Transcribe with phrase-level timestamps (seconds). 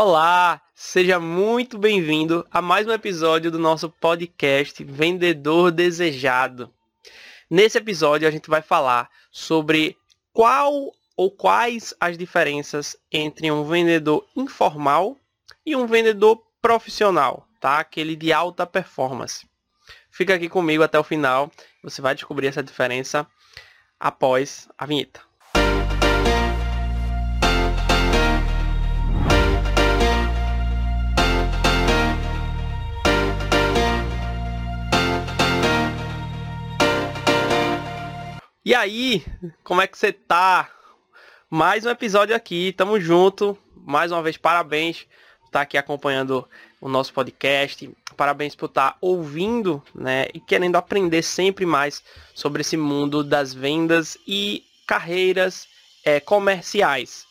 [0.00, 6.72] Olá, seja muito bem-vindo a mais um episódio do nosso podcast Vendedor Desejado.
[7.50, 9.98] Nesse episódio a gente vai falar sobre
[10.32, 15.16] qual ou quais as diferenças entre um vendedor informal
[15.66, 17.80] e um vendedor profissional, tá?
[17.80, 19.48] Aquele de alta performance.
[20.12, 21.50] Fica aqui comigo até o final,
[21.82, 23.26] você vai descobrir essa diferença
[23.98, 25.27] após a vinheta.
[38.68, 39.24] E aí,
[39.64, 40.70] como é que você tá?
[41.48, 43.56] Mais um episódio aqui, tamo junto.
[43.74, 45.06] Mais uma vez, parabéns
[45.40, 46.46] por estar aqui acompanhando
[46.78, 47.90] o nosso podcast.
[48.14, 52.02] Parabéns por estar ouvindo, né, e querendo aprender sempre mais
[52.34, 55.66] sobre esse mundo das vendas e carreiras
[56.04, 57.24] é, comerciais.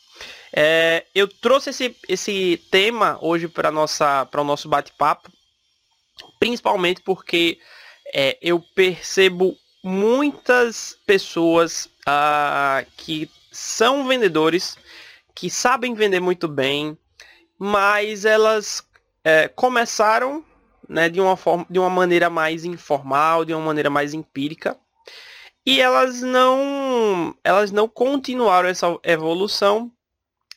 [0.52, 5.31] É, eu trouxe esse, esse tema hoje para o nosso bate-papo,
[6.40, 7.59] principalmente porque
[8.12, 9.56] é, eu percebo
[9.88, 14.78] muitas pessoas uh, que são vendedores,
[15.34, 16.98] que sabem vender muito bem,
[17.58, 18.84] mas elas
[19.24, 20.44] é, começaram
[20.90, 24.78] né, de, uma forma, de uma maneira mais informal, de uma maneira mais empírica,
[25.66, 29.90] e elas não, elas não continuaram essa evolução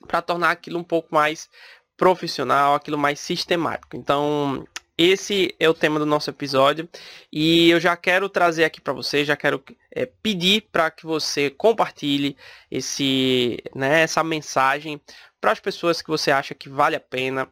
[0.09, 1.49] para tornar aquilo um pouco mais
[1.97, 3.97] profissional, aquilo mais sistemático.
[3.97, 4.67] Então,
[5.03, 6.87] esse é o tema do nosso episódio
[7.33, 11.49] e eu já quero trazer aqui para você, já quero é, pedir para que você
[11.49, 12.37] compartilhe
[12.71, 15.01] esse, né, essa mensagem
[15.41, 17.49] para as pessoas que você acha que vale a pena,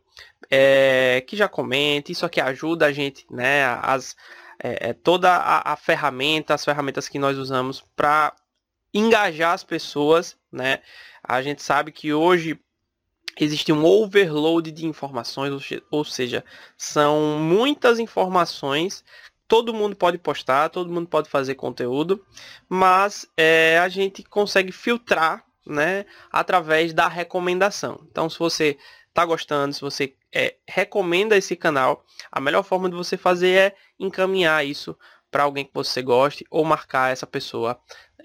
[0.50, 4.14] é, que já comente, isso aqui ajuda a gente, né, as,
[4.62, 8.36] é, é toda a, a ferramenta, as ferramentas que nós usamos para
[8.92, 10.80] engajar as pessoas, né?
[11.22, 12.58] A gente sabe que hoje
[13.44, 15.52] existe um overload de informações,
[15.90, 16.44] ou seja,
[16.76, 19.04] são muitas informações.
[19.46, 22.24] Todo mundo pode postar, todo mundo pode fazer conteúdo,
[22.68, 28.00] mas é, a gente consegue filtrar, né, através da recomendação.
[28.10, 28.78] Então, se você
[29.08, 33.76] está gostando, se você é, recomenda esse canal, a melhor forma de você fazer é
[33.98, 34.96] encaminhar isso
[35.30, 37.78] para alguém que você goste ou marcar essa pessoa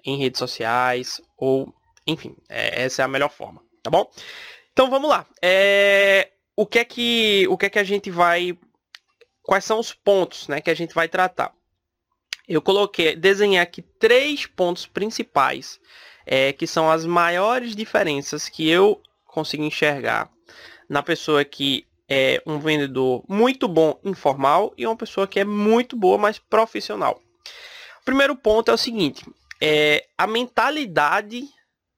[0.06, 1.74] em redes sociais ou,
[2.06, 4.10] enfim, é, essa é a melhor forma, tá bom?
[4.74, 5.26] Então vamos lá.
[5.42, 6.30] É...
[6.56, 8.58] O que é que o que é que a gente vai
[9.42, 11.52] quais são os pontos, né, que a gente vai tratar?
[12.48, 15.80] Eu coloquei, desenhei aqui três pontos principais,
[16.26, 20.30] é, que são as maiores diferenças que eu consigo enxergar
[20.90, 25.96] na pessoa que é um vendedor muito bom informal e uma pessoa que é muito
[25.96, 27.20] boa, mas profissional.
[28.02, 29.26] O primeiro ponto é o seguinte,
[29.62, 31.42] é a mentalidade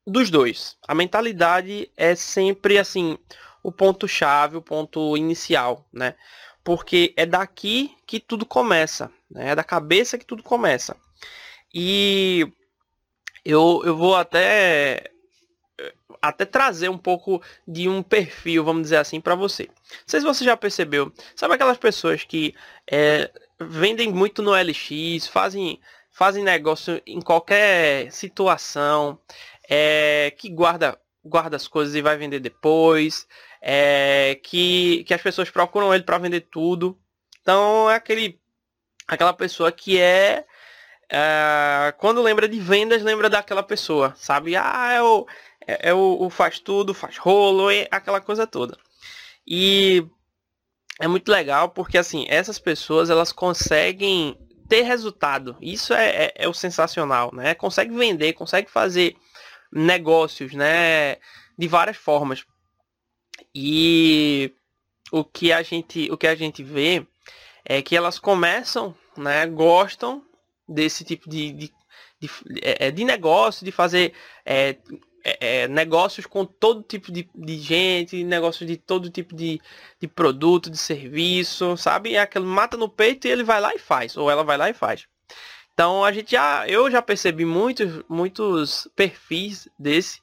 [0.05, 0.77] dos dois.
[0.87, 3.17] A mentalidade é sempre assim
[3.63, 6.15] o ponto chave, o ponto inicial, né?
[6.63, 9.49] Porque é daqui que tudo começa, né?
[9.51, 10.95] É da cabeça que tudo começa.
[11.73, 12.47] E
[13.43, 15.11] eu, eu vou até
[16.21, 19.65] até trazer um pouco de um perfil, vamos dizer assim, para você.
[19.67, 21.11] Não sei se você já percebeu.
[21.35, 22.55] Sabe aquelas pessoas que
[22.89, 23.29] é,
[23.59, 25.79] vendem muito no LX, fazem,
[26.11, 29.19] fazem negócio em qualquer situação,
[29.69, 33.27] é, que guarda, guarda as coisas e vai vender depois,
[33.61, 36.97] é, que, que as pessoas procuram ele para vender tudo.
[37.41, 38.39] Então é aquele,
[39.07, 40.45] aquela pessoa que é,
[41.09, 44.55] é, quando lembra de vendas, lembra daquela pessoa, sabe?
[44.55, 45.27] Ah, é o,
[45.67, 48.77] é, é o, o faz tudo, faz rolo, é aquela coisa toda.
[49.47, 50.05] E
[50.99, 54.37] é muito legal porque assim, essas pessoas elas conseguem
[54.67, 55.55] ter resultado.
[55.61, 57.53] Isso é, é, é, o sensacional, né?
[57.53, 59.15] Consegue vender, consegue fazer
[59.75, 61.17] negócios, né?
[61.57, 62.45] De várias formas.
[63.53, 64.51] E
[65.11, 67.05] o que a gente, o que a gente vê
[67.65, 69.45] é que elas começam, né?
[69.47, 70.23] Gostam
[70.67, 71.73] desse tipo de, de,
[72.19, 72.29] de,
[72.61, 74.13] é, de negócio, de fazer
[74.45, 74.77] é,
[75.25, 79.59] é, é, negócios com todo tipo de, de gente, negócios de todo tipo de,
[79.99, 82.15] de produto, de serviço, sabe?
[82.15, 84.69] É aquele mata no peito e ele vai lá e faz, ou ela vai lá
[84.69, 85.05] e faz.
[85.75, 90.19] Então a gente já, eu já percebi muitos, muitos perfis desse.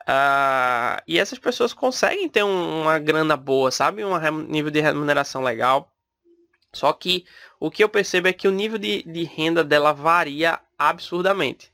[0.00, 4.04] Uh, e essas pessoas conseguem ter um, uma grana boa, sabe?
[4.04, 5.88] Um nível de remuneração legal.
[6.72, 7.24] Só que
[7.60, 11.72] o que eu percebo é que o nível de, de renda dela varia absurdamente.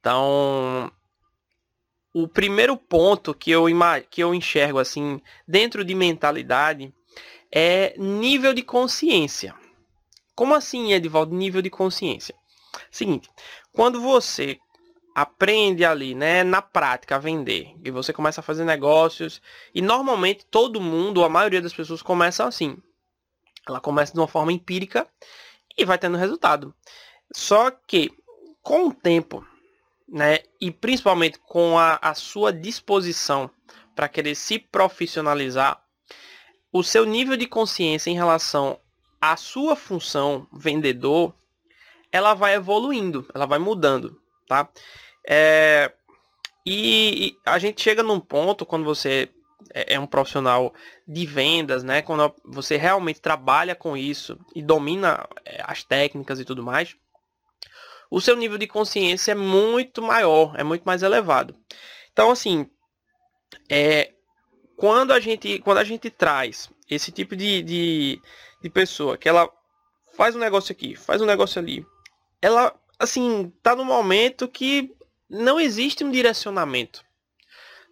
[0.00, 0.90] Então,
[2.12, 3.66] o primeiro ponto que eu,
[4.10, 6.92] que eu enxergo assim dentro de mentalidade
[7.52, 9.54] é nível de consciência.
[10.34, 12.34] Como assim, Edvaldo, nível de consciência?
[12.90, 13.30] Seguinte,
[13.72, 14.58] quando você
[15.20, 17.74] aprende ali, né, na prática a vender.
[17.84, 19.42] E você começa a fazer negócios.
[19.74, 22.76] E normalmente todo mundo, a maioria das pessoas começa assim.
[23.68, 25.08] Ela começa de uma forma empírica
[25.76, 26.72] e vai tendo resultado.
[27.34, 28.12] Só que
[28.62, 29.44] com o tempo,
[30.08, 33.50] né, e principalmente com a, a sua disposição
[33.96, 35.82] para querer se profissionalizar,
[36.72, 38.78] o seu nível de consciência em relação
[39.20, 41.34] à sua função vendedor,
[42.12, 44.68] ela vai evoluindo, ela vai mudando, tá?
[45.26, 45.92] É,
[46.64, 49.28] e, e a gente chega num ponto quando você
[49.72, 50.72] é, é um profissional
[51.06, 52.02] de vendas, né?
[52.02, 56.96] Quando você realmente trabalha com isso e domina é, as técnicas e tudo mais,
[58.10, 61.54] o seu nível de consciência é muito maior, é muito mais elevado.
[62.12, 62.68] Então, assim,
[63.68, 64.12] é,
[64.76, 68.22] quando a gente quando a gente traz esse tipo de, de,
[68.62, 69.48] de pessoa que ela
[70.16, 71.86] faz um negócio aqui, faz um negócio ali,
[72.40, 74.94] ela assim tá no momento que
[75.28, 77.04] não existe um direcionamento,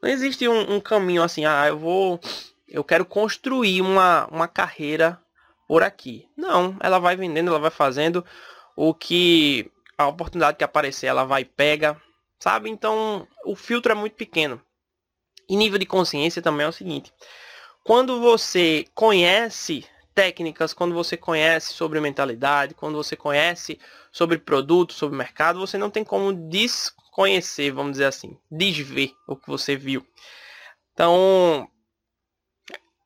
[0.02, 2.20] não existe um, um caminho assim, ah, eu vou,
[2.68, 5.20] eu quero construir uma, uma carreira
[5.66, 6.28] por aqui.
[6.36, 8.24] Não, ela vai vendendo, ela vai fazendo
[8.76, 12.00] o que a oportunidade que aparecer, ela vai pega,
[12.38, 12.70] sabe?
[12.70, 14.60] Então, o filtro é muito pequeno.
[15.48, 17.12] E nível de consciência também é o seguinte:
[17.82, 19.84] quando você conhece
[20.16, 23.78] técnicas, quando você conhece sobre mentalidade, quando você conhece
[24.10, 29.46] sobre produto, sobre mercado, você não tem como desconhecer, vamos dizer assim, desver o que
[29.46, 30.06] você viu.
[30.94, 31.68] Então,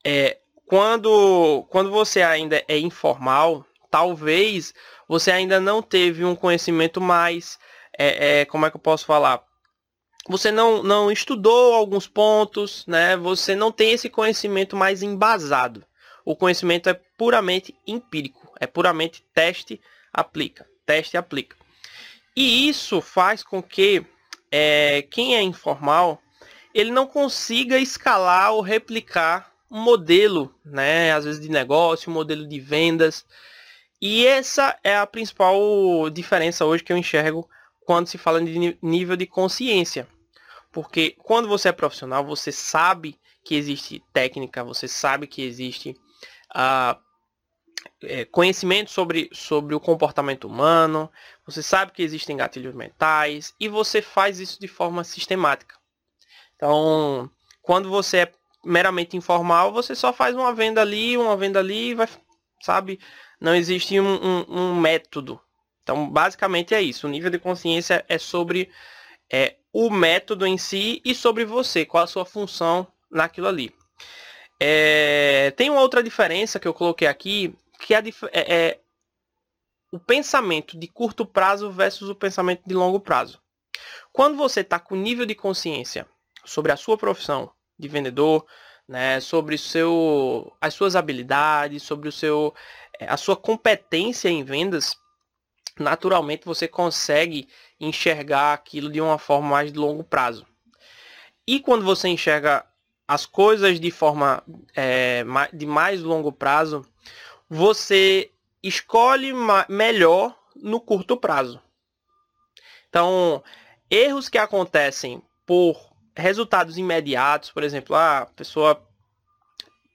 [0.07, 4.73] é, quando, quando você ainda é informal, talvez
[5.09, 7.59] você ainda não teve um conhecimento mais,
[7.99, 9.45] é, é, como é que eu posso falar?
[10.29, 13.17] você não, não estudou alguns pontos, né?
[13.17, 15.85] Você não tem esse conhecimento mais embasado.
[16.25, 19.81] O conhecimento é puramente empírico, é puramente teste,
[20.13, 21.57] aplica, teste, aplica.
[22.37, 24.05] E isso faz com que
[24.51, 26.21] é, quem é informal,
[26.75, 31.13] ele não consiga escalar ou replicar um modelo, né?
[31.13, 33.25] Às vezes de negócio, um modelo de vendas.
[34.01, 37.49] E essa é a principal diferença hoje que eu enxergo
[37.85, 40.09] quando se fala de nível de consciência.
[40.73, 45.97] Porque quando você é profissional, você sabe que existe técnica, você sabe que existe
[48.03, 51.11] é, conhecimento sobre, sobre o comportamento humano,
[51.47, 55.77] você sabe que existem gatilhos mentais e você faz isso de forma sistemática.
[56.57, 57.31] Então,
[57.63, 58.33] quando você é
[58.65, 62.09] meramente informal, você só faz uma venda ali, uma venda ali, vai,
[62.61, 63.01] sabe?
[63.41, 65.41] Não existe um, um, um método.
[65.83, 67.07] Então, basicamente é isso.
[67.07, 68.71] O nível de consciência é sobre
[69.33, 73.75] é, o método em si e sobre você, qual a sua função naquilo ali.
[74.63, 78.03] É, tem uma outra diferença que eu coloquei aqui, que é,
[78.33, 78.81] é, é
[79.91, 83.41] o pensamento de curto prazo versus o pensamento de longo prazo.
[84.13, 86.07] Quando você está com nível de consciência
[86.45, 88.47] sobre a sua profissão de vendedor,
[88.87, 92.55] né, sobre seu, as suas habilidades, sobre o seu,
[92.99, 94.95] é, a sua competência em vendas,
[95.79, 97.49] naturalmente você consegue
[97.81, 100.47] enxergar aquilo de uma forma mais de longo prazo.
[101.47, 102.67] E quando você enxerga
[103.11, 104.41] as coisas de forma
[104.73, 106.87] é, de mais longo prazo,
[107.49, 108.31] você
[108.63, 109.33] escolhe
[109.69, 111.61] melhor no curto prazo.
[112.89, 113.43] Então,
[113.91, 115.77] erros que acontecem por
[116.15, 118.81] resultados imediatos, por exemplo, ah, a pessoa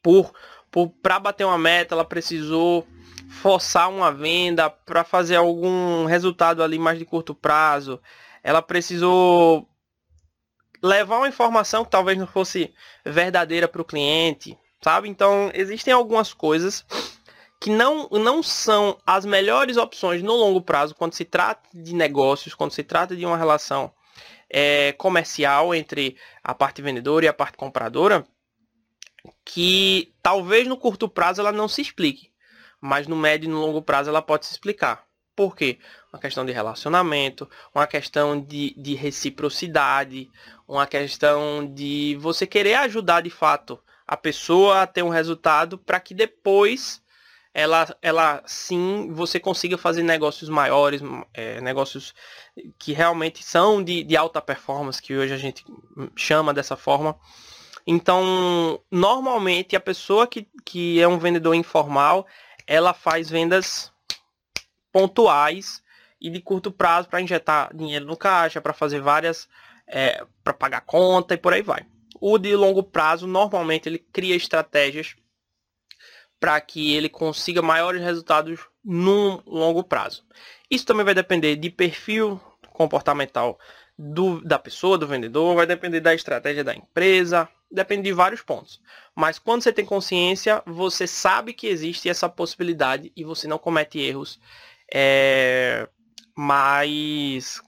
[0.04, 0.34] por
[1.02, 2.86] para bater uma meta, ela precisou
[3.30, 7.98] forçar uma venda para fazer algum resultado ali mais de curto prazo.
[8.44, 9.66] Ela precisou
[10.86, 12.74] levar uma informação que talvez não fosse
[13.06, 15.10] verdadeira para o cliente, sabe?
[15.10, 16.86] Então, existem algumas coisas
[17.60, 22.54] que não, não são as melhores opções no longo prazo quando se trata de negócios,
[22.54, 23.92] quando se trata de uma relação
[24.50, 28.26] é, comercial entre a parte vendedora e a parte compradora,
[29.44, 32.36] que talvez no curto prazo ela não se explique
[32.86, 35.04] mas no médio e no longo prazo ela pode se explicar.
[35.36, 35.78] Por quê?
[36.14, 40.32] Uma questão de relacionamento, uma questão de, de reciprocidade,
[40.68, 46.00] uma questão de você querer ajudar de fato a pessoa a ter um resultado para
[46.00, 47.04] que depois
[47.54, 51.02] ela, ela sim você consiga fazer negócios maiores,
[51.34, 52.14] é, negócios
[52.78, 55.66] que realmente são de, de alta performance, que hoje a gente
[56.16, 57.18] chama dessa forma.
[57.88, 62.28] Então, normalmente a pessoa que, que é um vendedor informal,
[62.68, 63.92] ela faz vendas
[64.96, 65.84] pontuais
[66.22, 69.46] e de curto prazo para injetar dinheiro no caixa, para fazer várias,
[69.86, 71.86] é, para pagar conta e por aí vai.
[72.22, 75.14] O de longo prazo, normalmente, ele cria estratégias
[76.40, 80.24] para que ele consiga maiores resultados no longo prazo.
[80.72, 82.40] Isso também vai depender de perfil
[82.72, 83.60] comportamental
[84.00, 88.80] do, da pessoa, do vendedor, vai depender da estratégia da empresa, depende de vários pontos.
[89.14, 94.00] Mas quando você tem consciência, você sabe que existe essa possibilidade e você não comete
[94.00, 94.40] erros
[94.94, 95.88] é,
[96.36, 97.62] mais,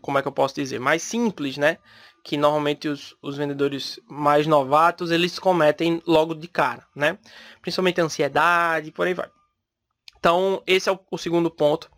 [0.00, 1.78] como é que eu posso dizer, mais simples, né?
[2.24, 7.18] Que normalmente os, os vendedores mais novatos, eles cometem logo de cara, né?
[7.60, 9.28] Principalmente ansiedade, por aí vai.
[10.18, 11.90] Então, esse é o, o segundo ponto.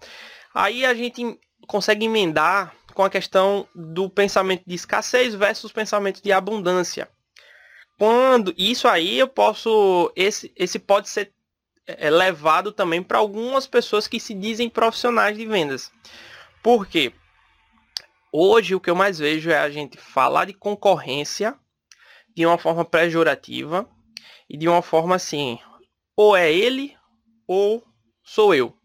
[0.54, 6.32] Aí a gente consegue emendar com a questão do pensamento de escassez versus pensamento de
[6.32, 7.08] abundância.
[7.98, 11.32] Quando isso aí eu posso esse esse pode ser
[11.86, 15.92] é, levado também para algumas pessoas que se dizem profissionais de vendas.
[16.62, 17.12] Por quê?
[18.32, 21.58] Hoje o que eu mais vejo é a gente falar de concorrência
[22.34, 23.88] de uma forma pejorativa
[24.48, 25.58] e de uma forma assim,
[26.14, 26.94] ou é ele
[27.46, 27.82] ou
[28.22, 28.76] sou eu.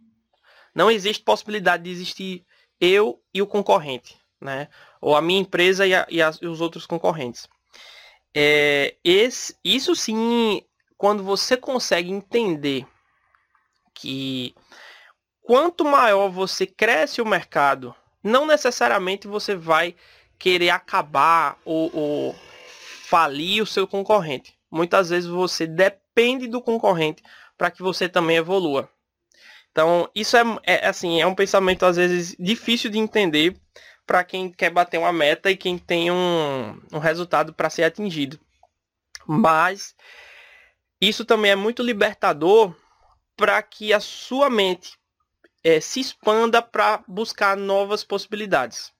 [0.73, 2.45] Não existe possibilidade de existir
[2.79, 4.69] eu e o concorrente, né?
[5.01, 7.49] Ou a minha empresa e, a, e, as, e os outros concorrentes.
[8.33, 10.63] É, esse, isso sim,
[10.97, 12.87] quando você consegue entender
[13.93, 14.55] que
[15.41, 19.95] quanto maior você cresce o mercado, não necessariamente você vai
[20.37, 22.35] querer acabar ou, ou
[23.05, 24.57] falir o seu concorrente.
[24.71, 27.21] Muitas vezes você depende do concorrente
[27.57, 28.89] para que você também evolua.
[29.71, 33.55] Então, isso é, é, assim, é um pensamento às vezes difícil de entender
[34.05, 38.39] para quem quer bater uma meta e quem tem um, um resultado para ser atingido.
[39.27, 39.95] Mas
[40.99, 42.75] isso também é muito libertador
[43.41, 44.99] para que a sua mente
[45.63, 48.93] é, se expanda para buscar novas possibilidades.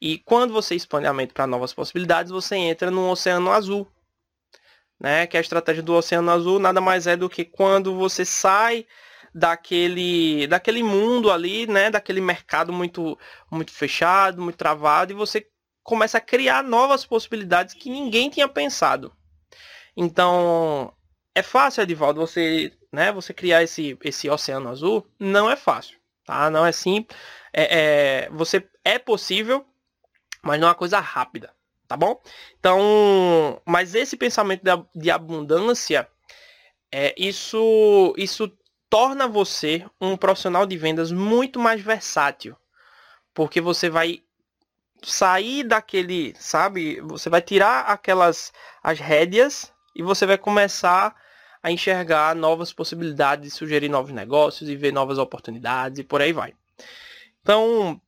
[0.00, 3.90] E quando você expande a mente para novas possibilidades, você entra no oceano azul.
[5.00, 5.26] Né?
[5.26, 8.86] Que a estratégia do oceano azul nada mais é do que quando você sai
[9.34, 13.18] daquele daquele mundo ali, né, daquele mercado muito
[13.50, 15.48] muito fechado, muito travado e você
[15.82, 19.12] começa a criar novas possibilidades que ninguém tinha pensado.
[19.96, 20.92] Então,
[21.34, 25.06] é fácil, Edivaldo, você, né, você criar esse esse oceano azul?
[25.18, 26.50] Não é fácil, tá?
[26.50, 27.18] Não é simples.
[27.52, 29.64] É, é, você é possível,
[30.42, 31.52] mas não é uma coisa rápida,
[31.86, 32.20] tá bom?
[32.58, 36.08] Então, mas esse pensamento de, de abundância,
[36.92, 38.50] é, isso, isso
[38.88, 42.56] torna você um profissional de vendas muito mais versátil.
[43.32, 44.22] Porque você vai
[45.02, 47.00] sair daquele, sabe?
[47.02, 51.14] Você vai tirar aquelas as rédeas e você vai começar
[51.62, 56.54] a enxergar novas possibilidades, sugerir novos negócios e ver novas oportunidades e por aí vai.
[57.42, 58.00] Então,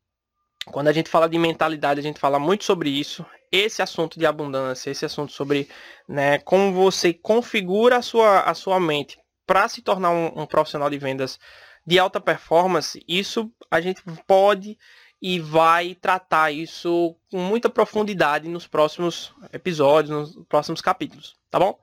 [0.66, 3.24] quando a gente fala de mentalidade, a gente fala muito sobre isso.
[3.50, 5.68] Esse assunto de abundância, esse assunto sobre
[6.08, 10.88] né, como você configura a sua, a sua mente para se tornar um, um, profissional
[10.88, 11.38] de vendas
[11.86, 14.78] de alta performance, isso a gente pode
[15.22, 21.78] e vai tratar isso com muita profundidade nos próximos episódios, nos próximos capítulos, tá bom?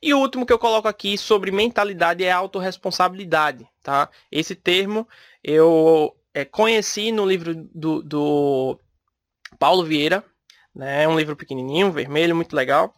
[0.00, 4.08] E o último que eu coloco aqui sobre mentalidade é autorresponsabilidade, tá?
[4.30, 5.08] Esse termo
[5.42, 8.78] eu é, conheci no livro do, do
[9.58, 10.24] Paulo Vieira,
[10.72, 11.02] né?
[11.02, 12.94] É um livro pequenininho, vermelho, muito legal.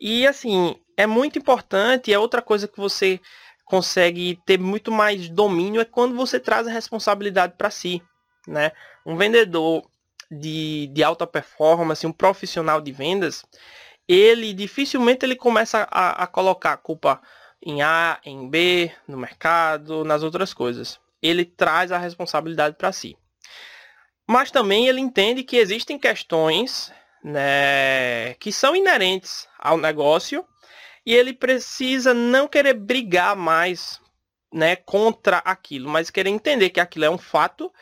[0.00, 3.20] E assim, é muito importante, é outra coisa que você
[3.64, 8.02] consegue ter muito mais domínio é quando você traz a responsabilidade para si,
[8.46, 8.72] né?
[9.04, 9.84] Um vendedor
[10.30, 13.44] de, de alta performance, um profissional de vendas,
[14.08, 17.20] ele dificilmente ele começa a, a colocar a culpa
[17.62, 21.00] em A, em B, no mercado, nas outras coisas.
[21.20, 23.16] Ele traz a responsabilidade para si.
[24.26, 30.44] Mas também ele entende que existem questões né, que são inerentes ao negócio
[31.04, 34.00] e ele precisa não querer brigar mais
[34.52, 37.72] né, contra aquilo, mas querer entender que aquilo é um fato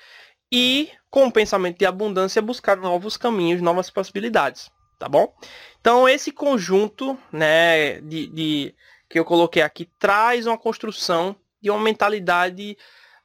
[0.56, 4.70] e, com o pensamento de abundância, buscar novos caminhos, novas possibilidades,
[5.00, 5.34] tá bom?
[5.80, 8.74] Então, esse conjunto né, de, de
[9.08, 12.78] que eu coloquei aqui traz uma construção de uma mentalidade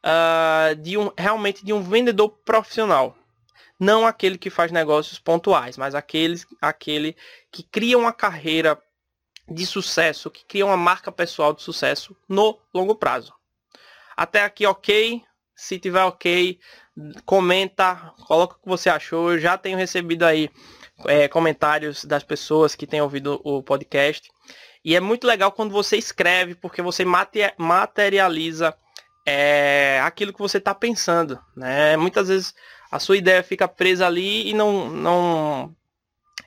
[0.04, 3.16] uh, de um, realmente de um vendedor profissional.
[3.80, 7.16] Não aquele que faz negócios pontuais, mas aquele, aquele
[7.52, 8.82] que cria uma carreira
[9.48, 13.32] de sucesso, que cria uma marca pessoal de sucesso no longo prazo.
[14.18, 15.24] Até aqui ok.
[15.56, 16.58] Se tiver ok,
[17.26, 19.32] comenta, coloca o que você achou.
[19.32, 20.50] Eu já tenho recebido aí
[21.06, 24.30] é, comentários das pessoas que têm ouvido o podcast.
[24.84, 27.04] E é muito legal quando você escreve, porque você
[27.58, 28.76] materializa
[29.26, 31.40] é, aquilo que você está pensando.
[31.56, 31.98] Né?
[31.98, 32.54] Muitas vezes
[32.92, 35.76] a sua ideia fica presa ali e não, não,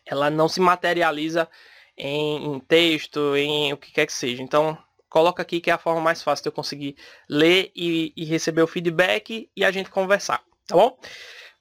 [0.04, 1.48] ela não se materializa
[1.96, 4.42] em, em texto, em o que quer que seja.
[4.42, 4.76] Então,
[5.12, 6.96] coloca aqui que é a forma mais fácil de eu conseguir
[7.28, 10.98] ler e, e, receber o feedback e a gente conversar, tá bom?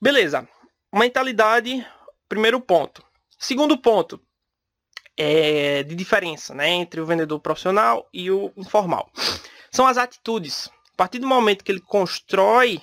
[0.02, 0.48] Beleza.
[0.94, 1.86] mentalidade,
[2.30, 3.04] primeiro ponto.
[3.38, 4.22] Segundo ponto,
[5.18, 9.12] é, de diferença né, entre o vendedor profissional e o informal.
[9.70, 10.70] São as atitudes.
[10.94, 12.82] A partir do momento que ele constrói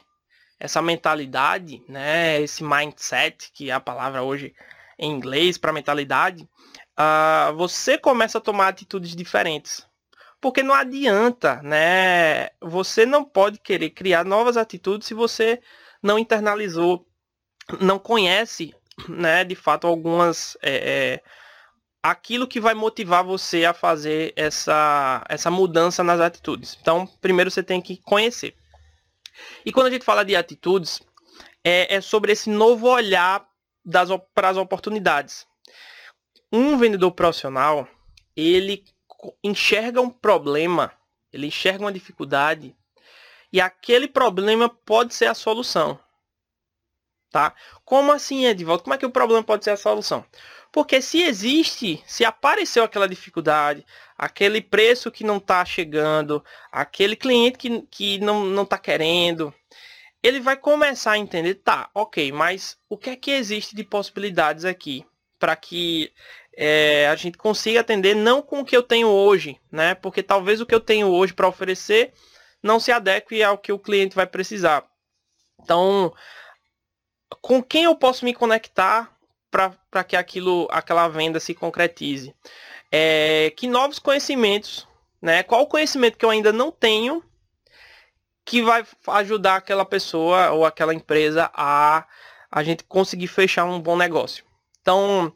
[0.60, 4.54] essa mentalidade, né, esse mindset, que é a palavra hoje
[4.98, 9.88] em inglês para mentalidade, uh, você começa a tomar atitudes diferentes.
[10.40, 12.50] Porque não adianta, né?
[12.61, 15.61] Você não pode querer criar novas atitudes se você
[16.02, 17.07] não internalizou,
[17.80, 18.75] não conhece,
[19.09, 20.57] né, de fato, algumas.
[20.62, 21.23] É, é,
[22.02, 26.78] aquilo que vai motivar você a fazer essa, essa mudança nas atitudes.
[26.80, 28.54] Então, primeiro você tem que conhecer.
[29.64, 31.02] E quando a gente fala de atitudes,
[31.64, 33.47] é, é sobre esse novo olhar
[34.35, 35.47] para as oportunidades.
[36.52, 37.87] Um vendedor profissional,
[38.37, 38.85] ele
[39.42, 40.92] enxerga um problema,
[41.32, 42.75] ele enxerga uma dificuldade,
[43.52, 45.98] e aquele problema pode ser a solução.
[47.30, 47.54] Tá?
[47.84, 48.82] Como assim, Edvaldo?
[48.82, 50.25] Como é que o problema pode ser a solução?
[50.72, 53.84] Porque se existe, se apareceu aquela dificuldade,
[54.16, 59.52] aquele preço que não está chegando, aquele cliente que, que não está querendo,
[60.22, 64.64] ele vai começar a entender, tá, ok, mas o que é que existe de possibilidades
[64.64, 65.06] aqui
[65.38, 66.12] para que
[66.60, 69.94] é, a gente consiga atender não com o que eu tenho hoje, né?
[69.94, 72.12] Porque talvez o que eu tenho hoje para oferecer
[72.60, 74.84] não se adeque ao que o cliente vai precisar.
[75.62, 76.12] Então,
[77.40, 79.16] com quem eu posso me conectar
[79.48, 82.34] para que aquilo, aquela venda se concretize.
[82.90, 84.84] É, que novos conhecimentos,
[85.22, 85.44] né?
[85.44, 87.22] Qual o conhecimento que eu ainda não tenho
[88.44, 92.04] que vai ajudar aquela pessoa ou aquela empresa a
[92.50, 94.42] a gente conseguir fechar um bom negócio.
[94.80, 95.32] Então,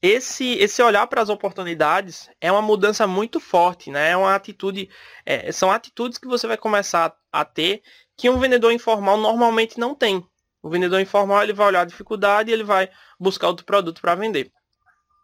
[0.00, 4.10] esse, esse olhar para as oportunidades é uma mudança muito forte, né?
[4.10, 4.88] É uma atitude,
[5.26, 7.82] é, são atitudes que você vai começar a ter
[8.16, 10.24] que um vendedor informal normalmente não tem.
[10.62, 14.14] O vendedor informal ele vai olhar a dificuldade e ele vai buscar outro produto para
[14.14, 14.52] vender.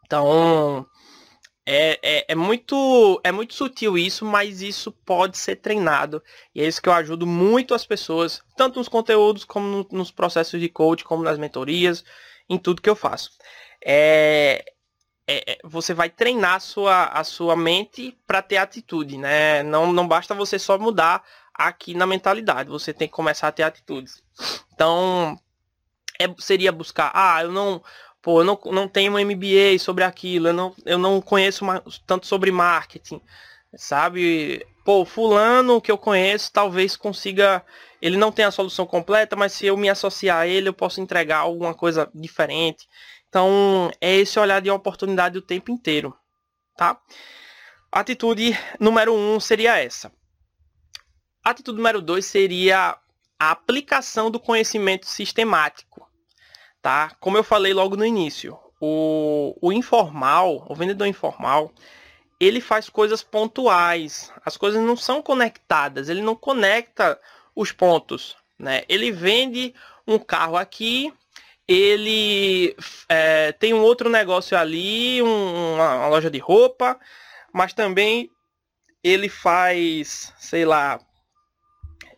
[0.04, 0.86] Então,
[1.66, 6.22] é, é, é, muito, é muito sutil isso, mas isso pode ser treinado.
[6.54, 10.10] E é isso que eu ajudo muito as pessoas, tanto nos conteúdos, como no, nos
[10.10, 12.04] processos de coach, como nas mentorias,
[12.48, 13.30] em tudo que eu faço.
[13.84, 14.64] É,
[15.26, 19.62] é, é você vai treinar a sua, a sua mente para ter atitude, né?
[19.62, 21.22] Não, não basta você só mudar
[21.54, 24.22] aqui na mentalidade, você tem que começar a ter atitudes.
[24.74, 25.38] Então,
[26.20, 27.82] é, seria buscar, ah, eu não,
[28.20, 31.82] pô, eu não, não tenho um MBA sobre aquilo, eu não, eu não conheço uma,
[32.06, 33.20] tanto sobre marketing,
[33.76, 34.66] sabe?
[34.84, 37.64] Pô, fulano que eu conheço talvez consiga,
[38.02, 41.00] ele não tem a solução completa, mas se eu me associar a ele, eu posso
[41.00, 42.88] entregar alguma coisa diferente.
[43.34, 46.16] Então, é esse olhar de oportunidade o tempo inteiro,
[46.76, 46.96] tá?
[47.90, 50.12] Atitude número um seria essa.
[51.42, 52.96] Atitude número dois seria
[53.36, 56.08] a aplicação do conhecimento sistemático.
[56.80, 57.10] Tá?
[57.18, 61.72] Como eu falei logo no início, o, o informal, o vendedor informal,
[62.38, 64.32] ele faz coisas pontuais.
[64.44, 67.20] As coisas não são conectadas, ele não conecta
[67.52, 68.36] os pontos.
[68.56, 68.84] Né?
[68.88, 69.74] Ele vende
[70.06, 71.12] um carro aqui,
[71.66, 72.76] ele
[73.08, 76.98] é, tem um outro negócio ali, um, uma, uma loja de roupa,
[77.52, 78.30] mas também
[79.02, 81.00] ele faz, sei lá,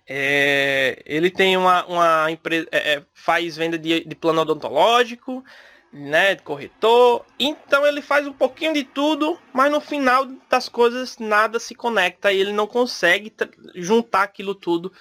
[0.08, 5.44] é, ele tem uma, uma empresa, é, é, faz venda de, de plano odontológico,
[5.92, 7.24] né, de corretor.
[7.38, 12.32] Então ele faz um pouquinho de tudo, mas no final das coisas nada se conecta
[12.32, 13.32] e ele não consegue
[13.74, 14.92] juntar aquilo tudo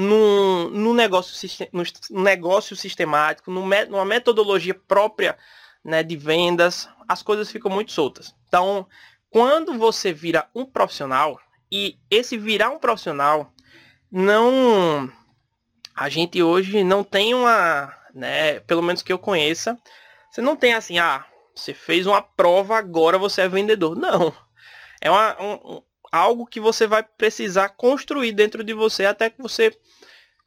[0.00, 5.36] num, num, negócio, num negócio sistemático, numa metodologia própria
[5.84, 6.88] né, de vendas.
[7.06, 8.34] As coisas ficam muito soltas.
[8.48, 8.86] Então,
[9.28, 11.38] quando você vira um profissional,
[11.70, 13.52] e esse virar um profissional
[14.10, 15.12] não
[15.94, 19.78] a gente hoje não tem uma, né, pelo menos que eu conheça,
[20.30, 23.94] você não tem assim, ah, você fez uma prova, agora você é vendedor.
[23.96, 24.32] Não.
[25.00, 29.76] É uma, um, algo que você vai precisar construir dentro de você até que você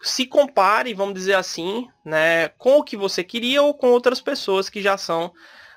[0.02, 4.70] se compare, vamos dizer assim, né, com o que você queria ou com outras pessoas
[4.70, 5.34] que já são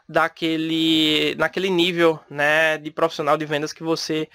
[0.08, 4.28] daquele naquele nível, né, de profissional de vendas que você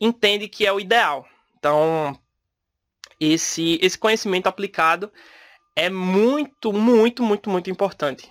[0.00, 1.26] entende que é o ideal.
[1.58, 2.18] Então,
[3.20, 5.12] esse, esse conhecimento aplicado
[5.74, 8.30] é muito, muito, muito, muito importante,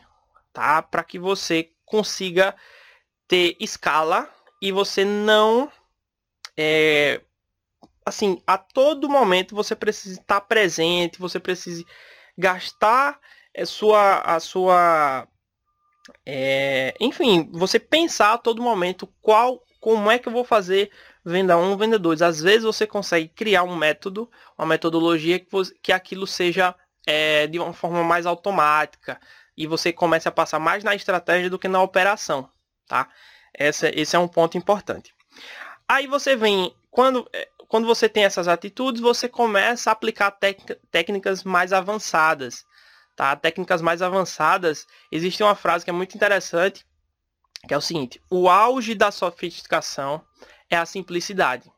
[0.54, 0.82] tá?
[0.82, 2.56] Para que você consiga
[3.28, 4.30] ter escala
[4.62, 5.72] e você não
[6.58, 7.22] é,
[8.06, 11.84] assim, a todo momento você precisa estar presente, você precisa
[12.38, 13.20] gastar a
[13.54, 15.28] é, sua, a sua
[16.26, 20.92] é, enfim, você pensar a todo momento qual, como é que eu vou fazer
[21.24, 22.22] venda 1, venda 2.
[22.22, 25.48] Às vezes você consegue criar um método, uma metodologia que,
[25.82, 26.76] que aquilo seja
[27.08, 29.20] é, de uma forma mais automática,
[29.58, 32.50] e você comece a passar mais na estratégia do que na operação,
[32.88, 33.10] tá?
[33.54, 35.14] Essa, esse é um ponto importante.
[35.88, 40.38] Aí você vem, quando, é, quando você tem essas atitudes, você começa a aplicar
[40.92, 42.66] técnicas mais avançadas,
[43.16, 43.36] tá?
[43.36, 46.86] Técnicas mais avançadas, existe uma frase que é muito interessante,
[47.68, 50.24] que é o seguinte, o auge da sofisticação
[50.70, 51.72] é a simplicidade.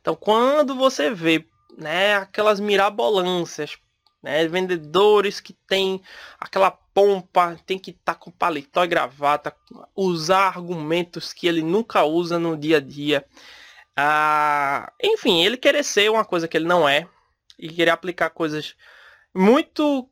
[0.00, 3.76] Então, quando você vê né, aquelas mirabolâncias,
[4.22, 6.02] né, vendedores que tem
[6.38, 9.54] aquela pompa, tem que estar tá com paletó e gravata,
[9.94, 13.24] usar argumentos que ele nunca usa no dia a dia.
[13.96, 17.06] Ah, enfim, ele querer ser uma coisa que ele não é
[17.58, 18.76] e querer aplicar coisas
[19.34, 20.08] muito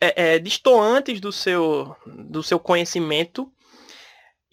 [0.00, 3.52] é, é, distoantes do seu, do seu conhecimento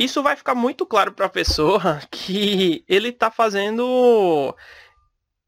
[0.02, 4.56] isso vai ficar muito claro para a pessoa que ele está fazendo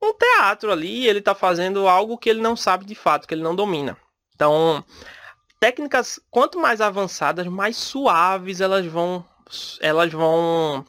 [0.03, 3.43] um teatro ali, ele está fazendo algo que ele não sabe de fato, que ele
[3.43, 3.97] não domina.
[4.35, 4.83] Então,
[5.59, 9.25] técnicas quanto mais avançadas, mais suaves elas vão,
[9.79, 10.85] elas vão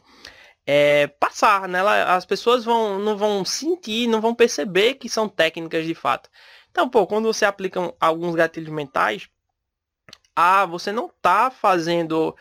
[0.65, 1.79] é, passar, né?
[1.81, 6.29] As pessoas vão, não vão sentir, não vão perceber que são técnicas de fato.
[6.71, 9.29] Então, pô, quando você aplica alguns gatilhos mentais,
[10.35, 12.35] ah, você não está fazendo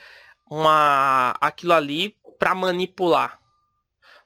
[0.50, 3.38] uma aquilo ali para manipular.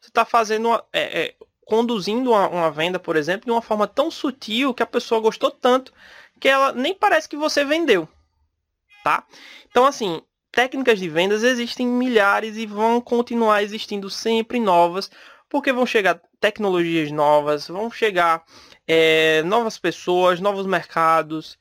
[0.00, 1.36] Você está fazendo uma, é, é,
[1.68, 5.50] conduzindo uma, uma, venda, por exemplo, de uma forma tão sutil que a pessoa gostou
[5.50, 5.92] tanto
[6.40, 8.08] que ela nem parece que você vendeu,
[9.04, 9.24] tá?
[9.68, 15.10] Então assim, técnicas de vendas existem milhares e vão continuar existindo sempre novas,
[15.48, 18.44] porque vão chegar tecnologias novas, vão chegar
[18.86, 21.58] é, novas pessoas, novos mercados,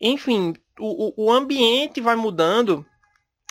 [0.00, 2.84] enfim, o, o ambiente vai mudando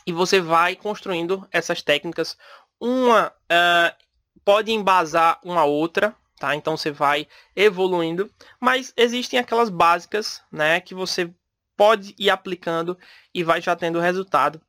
[0.07, 2.37] e você vai construindo essas técnicas.
[2.79, 4.03] Uma uh,
[4.43, 6.55] pode embasar uma outra, tá?
[6.55, 11.33] Então você vai evoluindo, mas existem aquelas básicas, né, que você
[11.75, 12.97] pode ir aplicando
[13.33, 14.61] e vai já tendo resultado.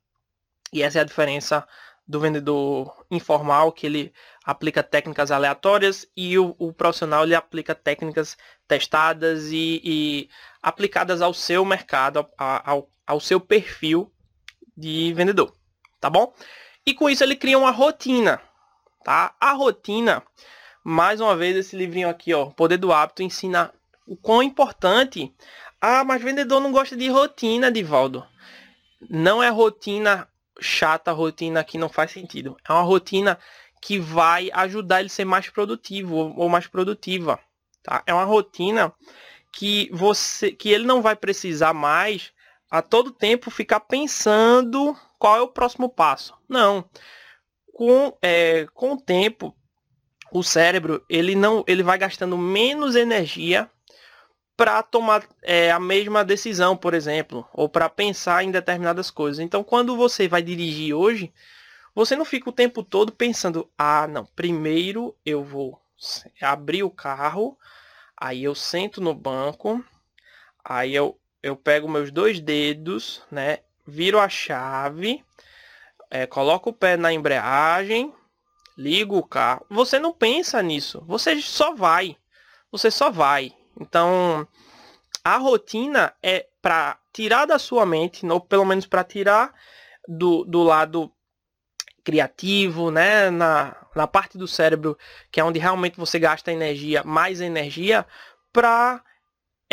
[0.73, 1.67] E essa é a diferença
[2.07, 4.13] do vendedor informal, que ele
[4.45, 8.37] aplica técnicas aleatórias e o, o profissional ele aplica técnicas
[8.69, 10.29] testadas e, e
[10.63, 14.13] aplicadas ao seu mercado, ao, ao seu perfil
[14.77, 15.55] de vendedor,
[16.01, 16.35] tá bom?
[16.85, 18.41] E com isso ele cria uma rotina,
[19.05, 19.35] tá?
[19.39, 20.23] A rotina,
[20.83, 23.73] mais uma vez esse livrinho aqui, ó, Poder do Hábito ensina
[24.07, 25.33] o quão importante.
[25.81, 28.27] Ah, mas vendedor não gosta de rotina, Divaldo.
[29.09, 30.27] Não é rotina
[30.61, 32.57] chata, rotina que não faz sentido.
[32.67, 33.39] É uma rotina
[33.81, 37.39] que vai ajudar ele a ser mais produtivo ou mais produtiva,
[37.83, 38.03] tá?
[38.07, 38.93] É uma rotina
[39.53, 42.33] que você que ele não vai precisar mais
[42.71, 46.35] a todo tempo ficar pensando qual é o próximo passo.
[46.49, 46.85] Não.
[47.75, 49.55] Com, é, com o tempo,
[50.33, 53.69] o cérebro ele não ele vai gastando menos energia
[54.57, 59.41] para tomar é, a mesma decisão, por exemplo, ou para pensar em determinadas coisas.
[59.41, 61.33] Então, quando você vai dirigir hoje,
[61.93, 65.81] você não fica o tempo todo pensando: ah, não, primeiro eu vou
[66.41, 67.59] abrir o carro,
[68.17, 69.85] aí eu sento no banco,
[70.65, 73.59] aí eu eu pego meus dois dedos, né?
[73.87, 75.23] Viro a chave,
[76.11, 76.29] é,
[76.65, 78.13] o pé na embreagem,
[78.77, 79.67] ligo o carro.
[79.71, 82.17] Você não pensa nisso, você só vai.
[82.71, 83.53] Você só vai.
[83.81, 84.47] Então,
[85.23, 89.55] a rotina é para tirar da sua mente, ou pelo menos para tirar
[90.09, 91.11] do, do lado
[92.03, 93.31] criativo, né?
[93.31, 94.99] Na, na parte do cérebro,
[95.31, 98.07] que é onde realmente você gasta energia, mais energia,
[98.53, 99.03] para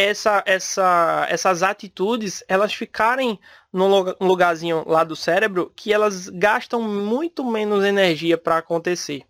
[0.10, 3.40] essa, essa, essas atitudes elas ficarem
[3.72, 3.88] num
[4.20, 9.24] lugarzinho lá do cérebro que elas gastam muito menos energia para acontecer,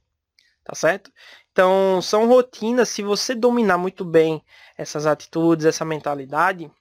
[0.63, 1.11] tá certo?
[1.51, 2.89] Então são rotinas.
[2.89, 4.43] Se você dominar muito bem
[4.77, 6.71] essas atitudes, essa mentalidade,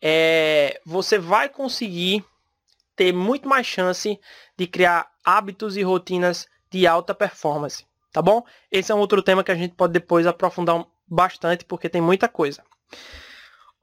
[0.00, 2.24] é, você vai conseguir
[2.96, 4.18] ter muito mais chance
[4.56, 8.44] de criar hábitos e rotinas de alta performance, tá bom?
[8.70, 12.28] Esse é um outro tema que a gente pode depois aprofundar bastante porque tem muita
[12.28, 12.62] coisa.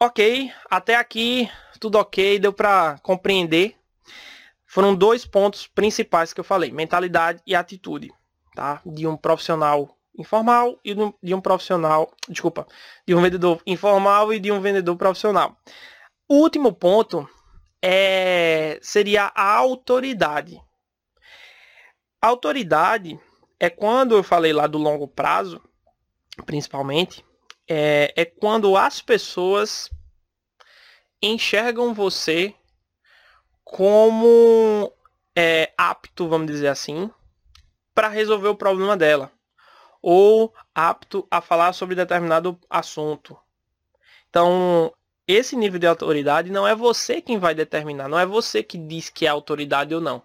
[0.03, 1.47] Ok, até aqui
[1.79, 3.75] tudo ok, deu para compreender.
[4.65, 8.11] Foram dois pontos principais que eu falei, mentalidade e atitude,
[8.55, 8.81] tá?
[8.83, 12.65] De um profissional informal e de um profissional, desculpa,
[13.07, 15.55] de um vendedor informal e de um vendedor profissional.
[16.27, 17.29] O último ponto
[17.79, 20.59] é seria a autoridade.
[22.19, 23.19] Autoridade
[23.59, 25.61] é quando eu falei lá do longo prazo,
[26.43, 27.23] principalmente,
[27.67, 29.89] é, é quando as pessoas
[31.21, 32.53] enxergam você
[33.63, 34.91] como
[35.35, 37.09] é, apto, vamos dizer assim,
[37.93, 39.31] para resolver o problema dela.
[40.01, 43.37] Ou apto a falar sobre determinado assunto.
[44.29, 44.91] Então,
[45.27, 49.09] esse nível de autoridade não é você quem vai determinar, não é você que diz
[49.09, 50.23] que é autoridade ou não.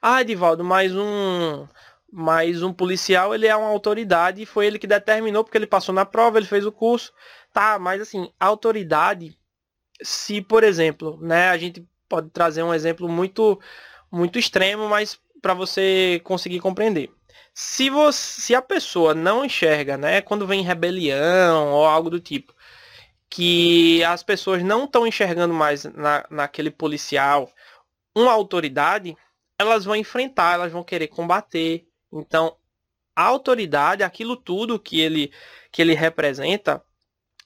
[0.00, 1.66] Ah, Edivaldo, mais um
[2.12, 5.94] mais um policial, ele é uma autoridade e foi ele que determinou porque ele passou
[5.94, 7.12] na prova, ele fez o curso.
[7.52, 9.38] Tá, mas assim, autoridade,
[10.02, 13.58] se por exemplo, né, a gente pode trazer um exemplo muito
[14.10, 17.10] muito extremo, mas para você conseguir compreender.
[17.54, 22.54] Se você, se a pessoa não enxerga, né, quando vem rebelião ou algo do tipo,
[23.28, 27.50] que as pessoas não estão enxergando mais na, naquele policial
[28.14, 29.16] uma autoridade,
[29.58, 31.86] elas vão enfrentar, elas vão querer combater.
[32.12, 32.56] Então,
[33.14, 35.32] a autoridade, aquilo tudo que ele,
[35.70, 36.82] que ele representa,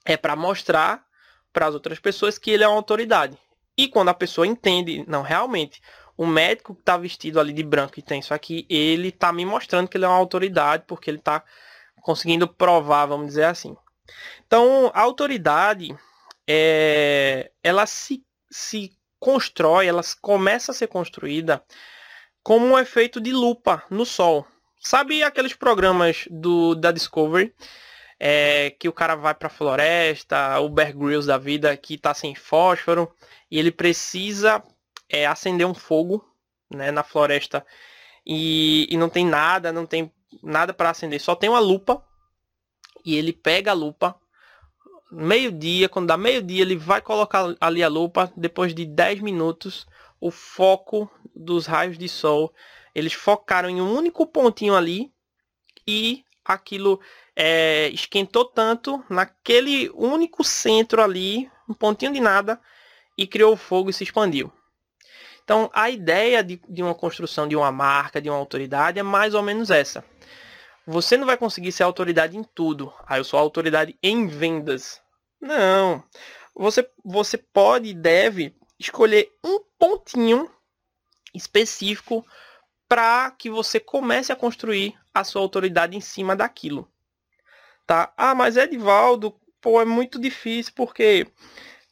[0.05, 1.05] é para mostrar
[1.53, 3.39] para as outras pessoas que ele é uma autoridade.
[3.77, 5.81] E quando a pessoa entende, não, realmente,
[6.17, 9.45] o médico que está vestido ali de branco e tem isso aqui, ele está me
[9.45, 11.45] mostrando que ele é uma autoridade, porque ele está
[12.03, 13.77] conseguindo provar, vamos dizer assim.
[14.47, 15.97] Então, a autoridade,
[16.47, 21.63] é, ela se, se constrói, ela começa a ser construída
[22.43, 24.47] como um efeito de lupa no Sol.
[24.87, 27.53] Sabe aqueles programas do, da Discovery?
[28.21, 32.15] É, que o cara vai para a floresta, o Bear Grylls da vida que está
[32.15, 33.13] sem fósforo
[33.51, 34.63] e ele precisa
[35.09, 36.25] é, acender um fogo
[36.71, 37.67] né, na floresta.
[38.25, 40.09] E, e não tem nada, não tem
[40.41, 42.01] nada para acender, só tem uma lupa.
[43.05, 44.15] E ele pega a lupa
[45.11, 49.85] meio-dia, quando dá meio-dia, ele vai colocar ali a lupa, depois de 10 minutos,
[50.21, 52.55] o foco dos raios de sol,
[52.97, 55.13] eles focaram em um único pontinho ali
[55.87, 56.99] e aquilo
[57.37, 62.59] é, esquentou tanto naquele único centro ali, um pontinho de nada,
[63.19, 64.51] e criou fogo e se expandiu.
[65.45, 69.35] Então, a ideia de, de uma construção de uma marca, de uma autoridade, é mais
[69.35, 70.03] ou menos essa.
[70.87, 72.91] Você não vai conseguir ser autoridade em tudo.
[73.07, 75.03] Ah, eu sou autoridade em vendas.
[75.39, 76.03] Não.
[76.55, 80.51] Você, você pode e deve escolher um pontinho
[81.35, 82.25] específico
[82.89, 86.89] para que você comece a construir a sua autoridade em cima daquilo.
[87.87, 88.13] Tá?
[88.17, 91.27] Ah, mas Edivaldo, pô, é muito difícil porque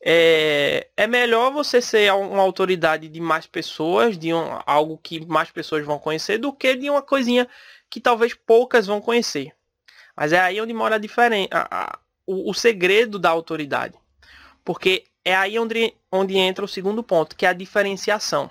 [0.07, 5.51] é, é melhor você ser uma autoridade de mais pessoas, de um, algo que mais
[5.51, 7.49] pessoas vão conhecer, do que de uma coisinha
[7.89, 9.53] que talvez poucas vão conhecer.
[10.17, 13.99] Mas é aí onde mora a diferença, a, a, o, o segredo da autoridade.
[14.65, 18.51] Porque é aí onde, onde entra o segundo ponto, que é a diferenciação.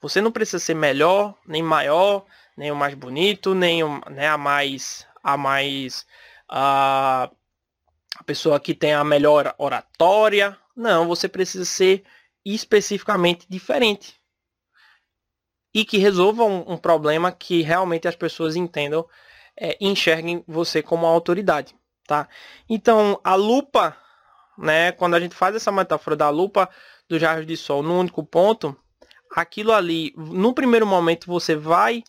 [0.00, 2.24] Você não precisa ser melhor, nem maior,
[2.56, 6.06] nem o mais bonito, nem o, né, a mais a mais
[6.48, 7.30] a,
[8.16, 10.56] a pessoa que tem a melhor oratória.
[10.74, 12.04] Não, você precisa ser
[12.44, 14.20] especificamente diferente
[15.74, 19.06] e que resolva um, um problema que realmente as pessoas entendam
[19.58, 21.74] é, enxerguem você como autoridade,
[22.06, 22.28] tá?
[22.68, 23.96] Então, a lupa,
[24.56, 26.68] né, quando a gente faz essa metáfora da lupa
[27.08, 28.76] dos raios de sol no único ponto,
[29.36, 32.02] aquilo ali, no primeiro momento você vai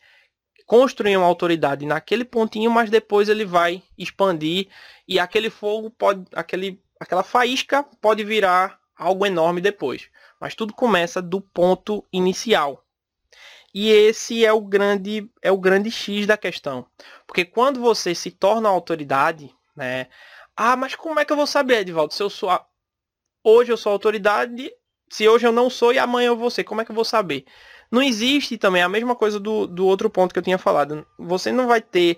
[0.65, 4.69] construir uma autoridade naquele pontinho, mas depois ele vai expandir
[5.05, 10.09] e aquele fogo pode, aquele, aquela faísca pode virar algo enorme depois.
[10.39, 12.81] Mas tudo começa do ponto inicial.
[13.73, 16.85] E esse é o grande é o grande X da questão.
[17.25, 20.07] Porque quando você se torna autoridade, né?
[20.55, 22.65] Ah, mas como é que eu vou saber, Edvaldo, se eu sou a...
[23.43, 24.71] hoje eu sou autoridade,
[25.09, 27.05] se hoje eu não sou e amanhã eu vou ser, como é que eu vou
[27.05, 27.45] saber?
[27.89, 31.05] Não existe também a mesma coisa do, do outro ponto que eu tinha falado.
[31.17, 32.17] Você não vai ter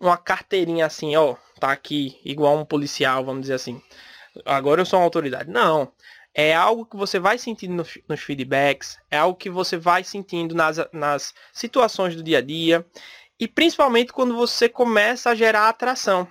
[0.00, 3.80] uma carteirinha assim, ó, tá aqui igual um policial, vamos dizer assim.
[4.46, 5.50] Agora eu sou uma autoridade.
[5.50, 5.92] Não
[6.34, 10.54] é algo que você vai sentindo nos, nos feedbacks, é algo que você vai sentindo
[10.54, 12.86] nas, nas situações do dia a dia
[13.38, 16.26] e principalmente quando você começa a gerar atração.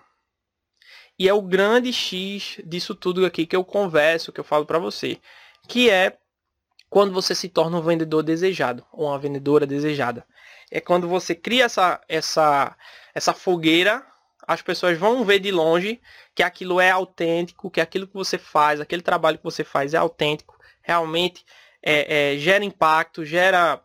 [1.19, 4.79] E é o grande X disso tudo aqui que eu converso, que eu falo para
[4.79, 5.19] você,
[5.71, 6.17] que é
[6.89, 10.25] quando você se torna um vendedor desejado ou uma vendedora desejada.
[10.69, 12.75] É quando você cria essa essa
[13.15, 14.05] essa fogueira
[14.45, 16.01] as pessoas vão ver de longe
[16.35, 19.97] que aquilo é autêntico, que aquilo que você faz, aquele trabalho que você faz é
[19.97, 21.45] autêntico, realmente
[21.81, 23.81] é, é, gera impacto, gera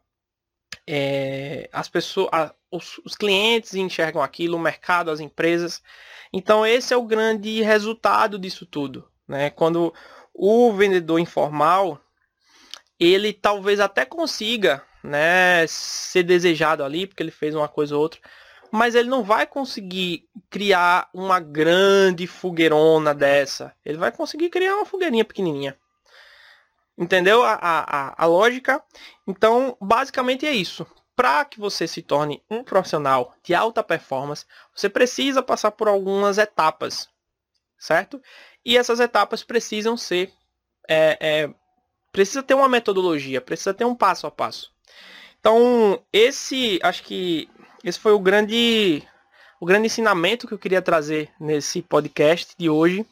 [0.89, 5.81] é, as pessoas, a, os, os clientes enxergam aquilo, o mercado, as empresas.
[6.33, 9.51] Então esse é o grande resultado disso tudo, né?
[9.51, 9.95] Quando
[10.39, 12.01] o vendedor informal
[12.99, 18.21] ele talvez até consiga, né, ser desejado ali porque ele fez uma coisa ou outra,
[18.71, 23.75] mas ele não vai conseguir criar uma grande fogueirona dessa.
[23.85, 25.77] Ele vai conseguir criar uma fogueirinha pequenininha.
[26.99, 28.83] Entendeu a, a, a lógica?
[29.27, 30.87] Então, basicamente é isso.
[31.15, 34.45] Para que você se torne um profissional de alta performance,
[34.75, 37.09] você precisa passar por algumas etapas,
[37.79, 38.21] certo?
[38.65, 40.33] E essas etapas precisam ser
[40.89, 41.51] é, é,
[42.13, 44.73] precisa ter uma metodologia, precisa ter um passo a passo.
[45.39, 47.49] Então, esse, acho que
[47.85, 49.03] esse foi o grande,
[49.61, 53.07] o grande ensinamento que eu queria trazer nesse podcast de hoje.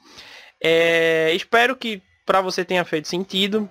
[0.60, 3.70] É, espero que para você tenha feito sentido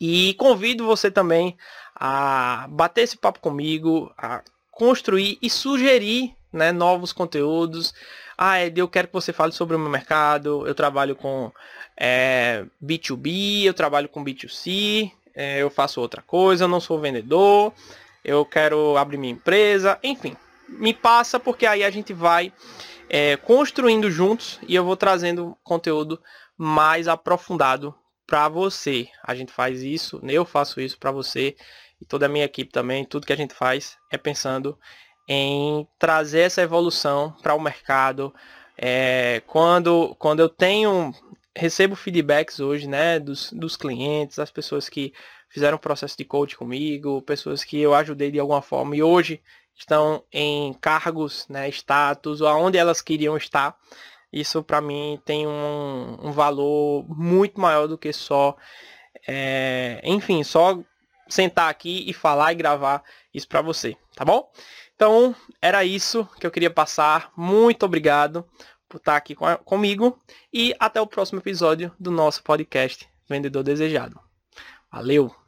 [0.00, 1.56] e convido você também
[1.94, 7.92] a bater esse papo comigo, a construir e sugerir né, novos conteúdos.
[8.38, 10.66] Ah, Ed, eu quero que você fale sobre o meu mercado.
[10.66, 11.52] Eu trabalho com
[11.96, 17.72] é, B2B, eu trabalho com B2C, é, eu faço outra coisa, eu não sou vendedor,
[18.24, 20.36] eu quero abrir minha empresa, enfim.
[20.68, 22.52] Me passa porque aí a gente vai
[23.08, 26.20] é, construindo juntos e eu vou trazendo conteúdo
[26.56, 27.94] mais aprofundado
[28.26, 29.08] para você.
[29.22, 31.56] A gente faz isso, eu faço isso para você
[32.00, 33.04] e toda a minha equipe também.
[33.04, 34.78] Tudo que a gente faz é pensando
[35.26, 38.34] em trazer essa evolução para o mercado.
[38.76, 41.12] É, quando, quando eu tenho
[41.56, 45.12] recebo feedbacks hoje, né, dos, dos clientes, das pessoas que
[45.48, 49.40] fizeram processo de coach comigo, pessoas que eu ajudei de alguma forma e hoje
[49.76, 53.76] estão em cargos, né, status, aonde elas queriam estar.
[54.32, 58.56] Isso para mim tem um, um, valor muito maior do que só,
[59.28, 60.80] é, enfim, só
[61.28, 64.50] sentar aqui e falar e gravar isso para você, tá bom?
[64.94, 67.32] Então, era isso que eu queria passar.
[67.36, 68.46] Muito obrigado
[68.88, 70.18] por estar aqui com, comigo
[70.52, 74.20] e até o próximo episódio do nosso podcast Vendedor Desejado.
[74.90, 75.43] Valeu!